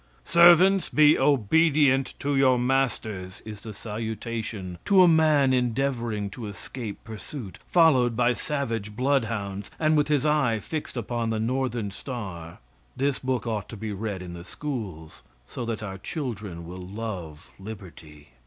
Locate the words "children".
15.99-16.65